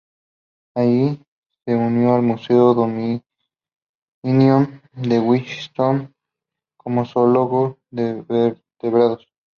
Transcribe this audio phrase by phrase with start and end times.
[0.75, 1.21] Allí
[1.63, 3.21] se unió al "Museo Dominion
[4.93, 6.11] de Wellington"
[6.75, 9.27] como zoólogo de vertebrados.